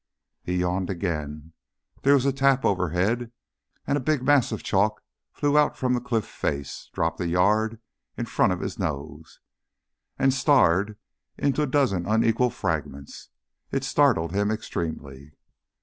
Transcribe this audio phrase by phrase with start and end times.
[0.41, 1.53] He yawned again.
[2.01, 3.31] There was a tap overhead,
[3.85, 7.79] and a big mass of chalk flew out from the cliff face, dropped a yard
[8.17, 9.39] in front of his nose,
[10.17, 10.97] and starred
[11.37, 13.29] into a dozen unequal fragments.
[13.71, 15.33] It startled him extremely.